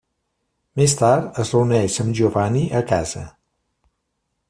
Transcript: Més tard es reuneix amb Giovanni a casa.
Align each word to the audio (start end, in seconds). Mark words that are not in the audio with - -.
Més 0.81 0.95
tard 1.01 1.37
es 1.45 1.53
reuneix 1.57 1.99
amb 2.05 2.19
Giovanni 2.21 2.65
a 2.81 2.85
casa. 2.93 3.27